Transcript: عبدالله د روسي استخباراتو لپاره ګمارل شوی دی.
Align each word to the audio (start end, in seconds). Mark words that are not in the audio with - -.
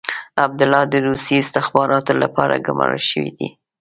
عبدالله 0.45 0.83
د 0.87 0.93
روسي 1.07 1.35
استخباراتو 1.41 2.13
لپاره 2.23 2.63
ګمارل 2.67 3.01
شوی 3.09 3.29
دی. 3.37 3.47